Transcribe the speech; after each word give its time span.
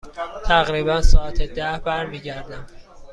تقریبا 0.45 1.01
ساعت 1.01 1.41
ده 1.41 1.77
برمی 1.79 2.19
گردم. 2.19 2.65